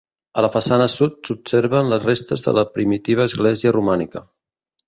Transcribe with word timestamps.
A 0.37 0.43
la 0.43 0.47
façana 0.53 0.87
sud 0.93 1.29
s'observen 1.29 1.91
les 1.93 2.07
restes 2.09 2.47
de 2.47 2.57
la 2.61 2.65
primitiva 2.79 3.29
església 3.33 3.75
romànica. 3.81 4.27